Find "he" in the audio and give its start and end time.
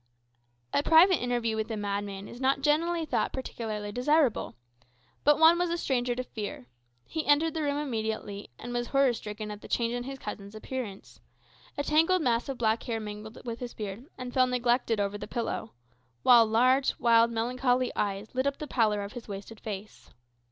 7.05-7.23